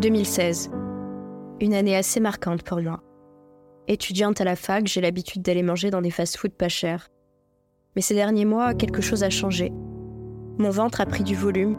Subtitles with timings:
[0.00, 0.70] 2016.
[1.60, 3.00] Une année assez marquante pour moi.
[3.88, 7.08] Étudiante à la fac, j'ai l'habitude d'aller manger dans des fast-foods pas chers.
[7.94, 9.72] Mais ces derniers mois, quelque chose a changé.
[10.58, 11.78] Mon ventre a pris du volume,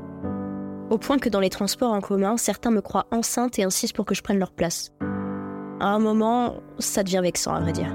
[0.90, 4.06] au point que dans les transports en commun, certains me croient enceinte et insistent pour
[4.06, 4.94] que je prenne leur place.
[5.80, 7.94] À un moment, ça devient vexant, à vrai dire.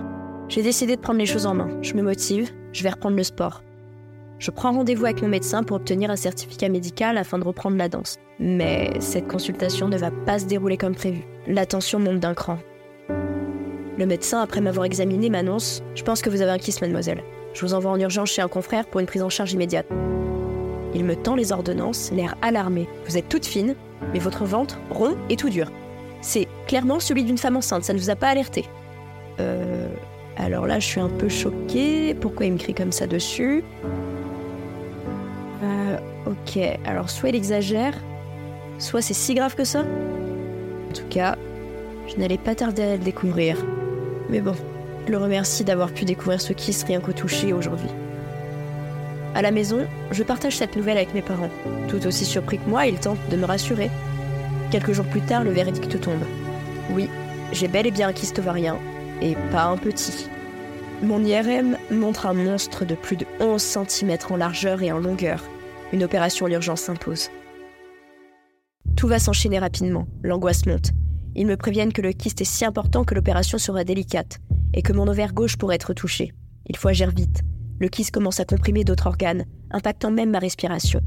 [0.49, 1.83] J'ai décidé de prendre les choses en main.
[1.83, 3.63] Je me motive, je vais reprendre le sport.
[4.43, 7.89] Je prends rendez-vous avec mon médecin pour obtenir un certificat médical afin de reprendre la
[7.89, 8.19] danse.
[8.41, 11.23] Mais cette consultation ne va pas se dérouler comme prévu.
[11.47, 12.59] La tension monte d'un cran.
[13.09, 17.23] Le médecin, après m'avoir examiné, m'annonce Je pense que vous avez un kyste, mademoiselle.
[17.55, 19.87] Je vous envoie en urgence chez un confrère pour une prise en charge immédiate.
[20.93, 22.89] Il me tend les ordonnances, l'air alarmé.
[23.07, 23.77] Vous êtes toute fine,
[24.13, 25.71] mais votre ventre rond et tout dur.
[26.21, 28.65] C'est clairement celui d'une femme enceinte, ça ne vous a pas alerté.
[29.39, 29.87] Euh.
[30.37, 32.15] Alors là, je suis un peu choquée.
[32.15, 33.63] Pourquoi il me crie comme ça dessus?
[36.43, 37.95] Ok, alors soit il exagère,
[38.79, 39.81] soit c'est si grave que ça.
[39.81, 41.37] En tout cas,
[42.09, 43.57] je n'allais pas tarder à le découvrir.
[44.29, 44.55] Mais bon,
[45.07, 47.89] je le remercie d'avoir pu découvrir ce kiss rien qu'au toucher aujourd'hui.
[49.35, 51.49] À la maison, je partage cette nouvelle avec mes parents.
[51.89, 53.91] Tout aussi surpris que moi, ils tentent de me rassurer.
[54.71, 56.25] Quelques jours plus tard, le verdict tombe.
[56.91, 57.09] Oui,
[57.53, 58.79] j'ai bel et bien un kyste ovarien,
[59.23, 60.29] et pas un petit.
[61.03, 65.43] Mon IRM montre un monstre de plus de 11 cm en largeur et en longueur.
[65.93, 67.29] Une opération d'urgence s'impose.
[68.97, 70.93] Tout va s'enchaîner rapidement, l'angoisse monte.
[71.35, 74.39] Ils me préviennent que le kyste est si important que l'opération sera délicate
[74.73, 76.33] et que mon ovaire gauche pourrait être touché.
[76.67, 77.43] Il faut agir vite.
[77.79, 81.01] Le kyste commence à comprimer d'autres organes, impactant même ma respiration.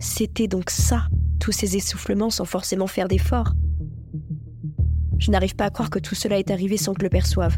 [0.00, 1.06] C'était donc ça,
[1.38, 3.54] tous ces essoufflements sans forcément faire d'efforts.
[5.18, 7.56] Je n'arrive pas à croire que tout cela est arrivé sans que je le perçoive.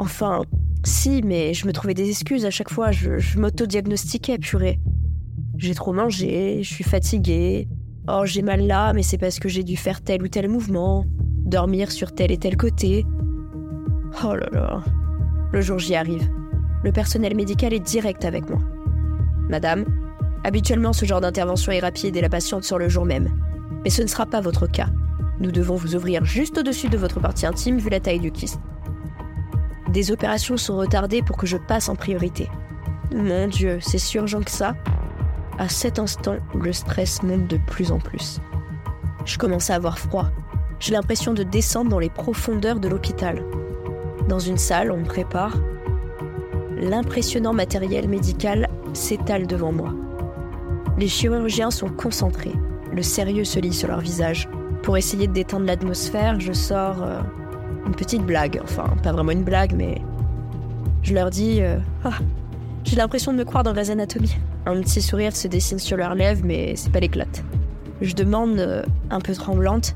[0.00, 0.42] Enfin,
[0.84, 4.80] si, mais je me trouvais des excuses à chaque fois, je, je m'auto-diagnostiquais, purée.
[5.56, 7.68] J'ai trop mangé, je suis fatiguée.
[8.08, 11.04] Oh, j'ai mal là, mais c'est parce que j'ai dû faire tel ou tel mouvement,
[11.44, 13.06] dormir sur tel et tel côté.
[14.24, 14.82] Oh là là.
[15.52, 16.28] Le jour j'y arrive.
[16.82, 18.58] Le personnel médical est direct avec moi.
[19.48, 19.84] Madame,
[20.42, 23.30] habituellement ce genre d'intervention est rapide et la patiente sort le jour même.
[23.84, 24.88] Mais ce ne sera pas votre cas.
[25.40, 28.60] Nous devons vous ouvrir juste au-dessus de votre partie intime vu la taille du kyste.
[29.92, 32.48] Des opérations sont retardées pour que je passe en priorité.
[33.14, 34.74] Mon Dieu, c'est si urgent que ça
[35.58, 38.40] À cet instant, le stress monte de plus en plus.
[39.24, 40.26] Je commence à avoir froid.
[40.80, 43.44] J'ai l'impression de descendre dans les profondeurs de l'hôpital.
[44.28, 45.56] Dans une salle, on me prépare.
[46.76, 49.94] L'impressionnant matériel médical s'étale devant moi.
[50.98, 52.54] Les chirurgiens sont concentrés.
[52.92, 54.48] Le sérieux se lit sur leur visage.
[54.82, 57.20] Pour essayer de détendre l'atmosphère, je sors euh,
[57.86, 58.60] une petite blague.
[58.62, 60.02] Enfin, pas vraiment une blague, mais
[61.02, 62.18] je leur dis euh, Ah,
[62.82, 64.36] j'ai l'impression de me croire dans Grey's Anatomy.
[64.66, 67.44] Un petit sourire se dessine sur leurs lèvres, mais c'est pas l'éclate.
[68.00, 69.94] Je demande, euh, un peu tremblante,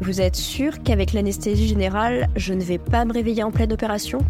[0.00, 4.20] Vous êtes sûr qu'avec l'anesthésie générale, je ne vais pas me réveiller en pleine opération?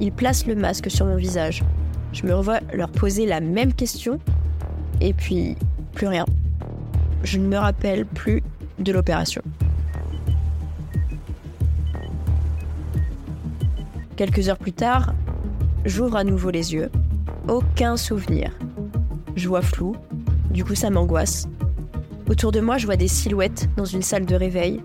[0.00, 1.62] Ils placent le masque sur mon visage.
[2.14, 4.18] Je me revois leur poser la même question,
[5.02, 5.56] et puis
[5.92, 6.24] plus rien.
[7.22, 8.42] Je ne me rappelle plus
[8.78, 9.42] de l'opération.
[14.16, 15.12] Quelques heures plus tard,
[15.84, 16.90] j'ouvre à nouveau les yeux.
[17.46, 18.52] Aucun souvenir.
[19.36, 19.96] Je vois flou,
[20.50, 21.48] du coup ça m'angoisse.
[22.28, 24.80] Autour de moi, je vois des silhouettes dans une salle de réveil.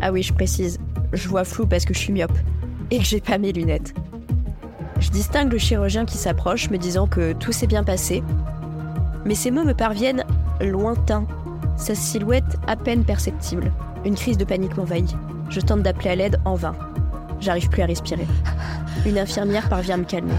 [0.00, 0.78] Ah oui, je précise,
[1.12, 2.36] je vois flou parce que je suis myope
[2.90, 3.94] et que j'ai pas mes lunettes.
[5.00, 8.22] Je distingue le chirurgien qui s'approche, me disant que tout s'est bien passé.
[9.24, 10.24] Mais ces mots me parviennent
[10.60, 11.26] lointains,
[11.76, 13.72] sa silhouette à peine perceptible.
[14.04, 15.14] Une crise de panique m'envahit.
[15.50, 16.74] Je tente d'appeler à l'aide en vain.
[17.40, 18.26] J'arrive plus à respirer.
[19.06, 20.32] Une infirmière parvient à me calmer.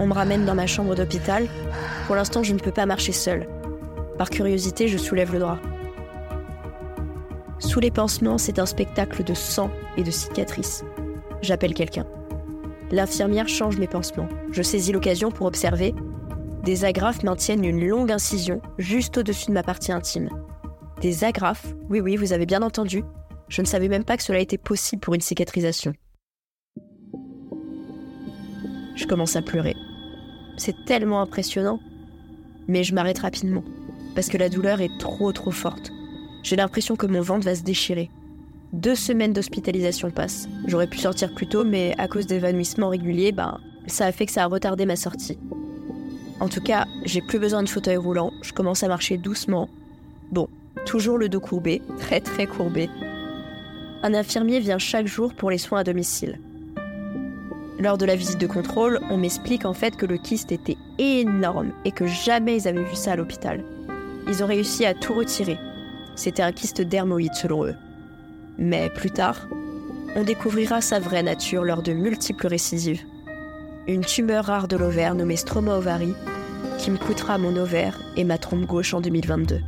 [0.00, 1.46] On me ramène dans ma chambre d'hôpital.
[2.06, 3.46] Pour l'instant, je ne peux pas marcher seule.
[4.18, 5.58] Par curiosité, je soulève le drap.
[7.58, 10.84] Sous les pansements, c'est un spectacle de sang et de cicatrices.
[11.42, 12.06] J'appelle quelqu'un.
[12.90, 14.28] L'infirmière change mes pansements.
[14.50, 15.94] Je saisis l'occasion pour observer.
[16.64, 20.28] Des agrafes maintiennent une longue incision juste au-dessus de ma partie intime.
[21.00, 21.74] Des agrafes?
[21.88, 23.04] Oui, oui, vous avez bien entendu.
[23.48, 25.94] Je ne savais même pas que cela était possible pour une cicatrisation.
[28.94, 29.76] Je commence à pleurer.
[30.56, 31.80] C'est tellement impressionnant.
[32.68, 33.64] Mais je m'arrête rapidement,
[34.14, 35.90] parce que la douleur est trop trop forte.
[36.42, 38.08] J'ai l'impression que mon ventre va se déchirer.
[38.72, 40.48] Deux semaines d'hospitalisation passent.
[40.66, 44.32] J'aurais pu sortir plus tôt, mais à cause d'évanouissements réguliers, ben, ça a fait que
[44.32, 45.38] ça a retardé ma sortie.
[46.40, 49.68] En tout cas, j'ai plus besoin de fauteuil roulant, je commence à marcher doucement.
[50.30, 50.48] Bon,
[50.86, 52.88] toujours le dos courbé, très très courbé.
[54.02, 56.40] Un infirmier vient chaque jour pour les soins à domicile.
[57.82, 61.72] Lors de la visite de contrôle, on m'explique en fait que le kyste était énorme
[61.84, 63.64] et que jamais ils avaient vu ça à l'hôpital.
[64.28, 65.58] Ils ont réussi à tout retirer.
[66.14, 67.74] c'était un kyste dermoïde selon eux.
[68.56, 69.48] Mais plus tard,
[70.14, 73.02] on découvrira sa vraie nature lors de multiples récidives.
[73.88, 76.14] Une tumeur rare de l'ovaire nommée stroma ovari
[76.78, 79.58] qui me coûtera mon ovaire et ma trompe gauche en 2022.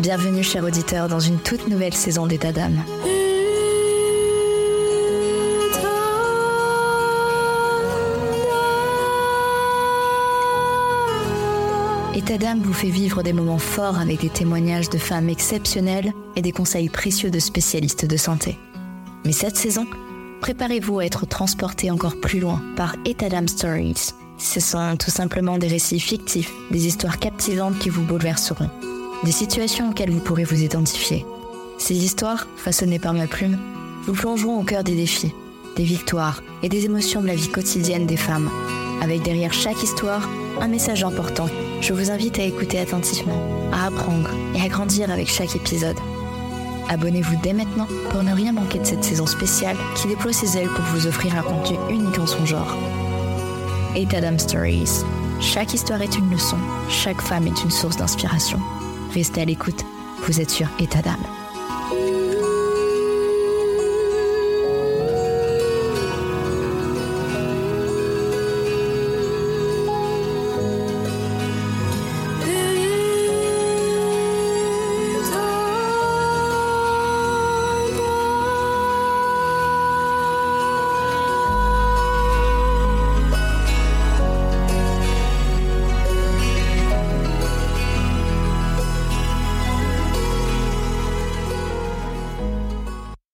[0.00, 2.84] Bienvenue, chers auditeurs, dans une toute nouvelle saison d'État d'âme.
[12.14, 16.42] État d'âme vous fait vivre des moments forts avec des témoignages de femmes exceptionnelles et
[16.42, 18.56] des conseils précieux de spécialistes de santé.
[19.24, 19.84] Mais cette saison,
[20.40, 24.12] préparez-vous à être transporté encore plus loin par État d'âme Stories.
[24.38, 28.70] Ce sont tout simplement des récits fictifs, des histoires captivantes qui vous bouleverseront
[29.24, 31.26] des situations auxquelles vous pourrez vous identifier.
[31.78, 33.58] Ces histoires, façonnées par ma plume,
[34.04, 35.32] vous plongeront au cœur des défis,
[35.76, 38.50] des victoires et des émotions de la vie quotidienne des femmes,
[39.02, 40.28] avec derrière chaque histoire
[40.60, 41.46] un message important.
[41.80, 43.40] Je vous invite à écouter attentivement,
[43.72, 45.96] à apprendre et à grandir avec chaque épisode.
[46.88, 50.68] Abonnez-vous dès maintenant pour ne rien manquer de cette saison spéciale qui déploie ses ailes
[50.68, 52.76] pour vous offrir un contenu unique en son genre.
[53.94, 55.04] Etadam Stories.
[55.40, 56.56] Chaque histoire est une leçon,
[56.88, 58.58] chaque femme est une source d'inspiration.
[59.12, 59.84] Restez à l'écoute,
[60.26, 61.37] vous êtes sur État d'âme.